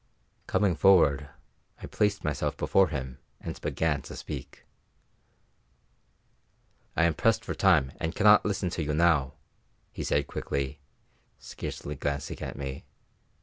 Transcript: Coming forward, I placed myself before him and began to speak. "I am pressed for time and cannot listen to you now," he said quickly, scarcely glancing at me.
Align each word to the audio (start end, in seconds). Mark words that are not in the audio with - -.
Coming 0.47 0.75
forward, 0.75 1.29
I 1.79 1.85
placed 1.85 2.23
myself 2.23 2.57
before 2.57 2.87
him 2.87 3.19
and 3.39 3.61
began 3.61 4.01
to 4.01 4.15
speak. 4.15 4.65
"I 6.95 7.03
am 7.03 7.13
pressed 7.13 7.45
for 7.45 7.53
time 7.53 7.91
and 7.99 8.15
cannot 8.15 8.43
listen 8.43 8.71
to 8.71 8.83
you 8.83 8.95
now," 8.95 9.35
he 9.91 10.03
said 10.03 10.25
quickly, 10.25 10.79
scarcely 11.37 11.93
glancing 11.93 12.41
at 12.41 12.55
me. 12.57 12.83